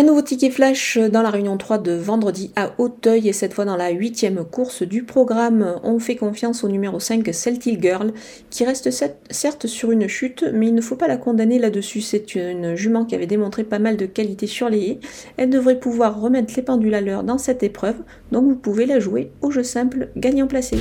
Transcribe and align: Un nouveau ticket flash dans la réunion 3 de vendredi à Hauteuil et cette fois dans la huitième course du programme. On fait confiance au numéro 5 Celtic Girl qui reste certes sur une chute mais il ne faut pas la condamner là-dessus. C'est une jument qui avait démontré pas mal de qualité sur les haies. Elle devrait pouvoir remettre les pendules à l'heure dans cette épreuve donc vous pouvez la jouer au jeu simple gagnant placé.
Un 0.00 0.04
nouveau 0.04 0.22
ticket 0.22 0.48
flash 0.48 0.96
dans 0.96 1.20
la 1.20 1.28
réunion 1.28 1.58
3 1.58 1.76
de 1.76 1.92
vendredi 1.92 2.52
à 2.56 2.72
Hauteuil 2.78 3.28
et 3.28 3.34
cette 3.34 3.52
fois 3.52 3.66
dans 3.66 3.76
la 3.76 3.90
huitième 3.90 4.46
course 4.46 4.82
du 4.82 5.02
programme. 5.02 5.78
On 5.84 5.98
fait 5.98 6.16
confiance 6.16 6.64
au 6.64 6.68
numéro 6.68 6.98
5 6.98 7.28
Celtic 7.34 7.82
Girl 7.82 8.14
qui 8.48 8.64
reste 8.64 8.88
certes 9.28 9.66
sur 9.66 9.90
une 9.90 10.08
chute 10.08 10.46
mais 10.54 10.68
il 10.68 10.74
ne 10.74 10.80
faut 10.80 10.96
pas 10.96 11.06
la 11.06 11.18
condamner 11.18 11.58
là-dessus. 11.58 12.00
C'est 12.00 12.34
une 12.34 12.76
jument 12.76 13.04
qui 13.04 13.14
avait 13.14 13.26
démontré 13.26 13.62
pas 13.62 13.78
mal 13.78 13.98
de 13.98 14.06
qualité 14.06 14.46
sur 14.46 14.70
les 14.70 14.80
haies. 14.80 15.00
Elle 15.36 15.50
devrait 15.50 15.78
pouvoir 15.78 16.18
remettre 16.18 16.54
les 16.56 16.62
pendules 16.62 16.94
à 16.94 17.02
l'heure 17.02 17.22
dans 17.22 17.36
cette 17.36 17.62
épreuve 17.62 17.96
donc 18.32 18.44
vous 18.44 18.56
pouvez 18.56 18.86
la 18.86 19.00
jouer 19.00 19.30
au 19.42 19.50
jeu 19.50 19.62
simple 19.62 20.08
gagnant 20.16 20.46
placé. 20.46 20.78